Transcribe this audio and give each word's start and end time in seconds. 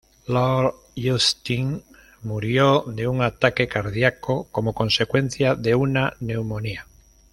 Lord 0.25 0.73
Austin 0.97 1.83
murió 2.23 2.83
de 2.87 3.07
un 3.07 3.21
ataque 3.21 3.67
cardiaco 3.67 4.47
como 4.51 4.73
consecuencia 4.73 5.53
de 5.53 5.75
una 5.75 6.15
neumonía. 6.21 6.87